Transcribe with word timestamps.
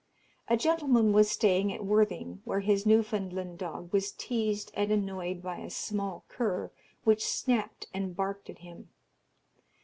A 0.47 0.57
gentleman 0.57 1.13
was 1.13 1.29
staying 1.29 1.71
at 1.71 1.85
Worthing, 1.85 2.41
where 2.43 2.61
his 2.61 2.87
Newfoundland 2.87 3.59
dog 3.59 3.93
was 3.93 4.11
teased 4.11 4.71
and 4.73 4.91
annoyed 4.91 5.43
by 5.43 5.57
a 5.57 5.69
small 5.69 6.25
cur, 6.27 6.71
which 7.03 7.23
snapped 7.23 7.85
and 7.93 8.15
barked 8.15 8.49
at 8.49 8.57
him. 8.65 8.89